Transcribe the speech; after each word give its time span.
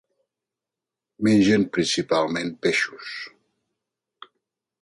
Mengen 1.27 1.67
principalment 1.77 2.51
peixos. 2.67 3.15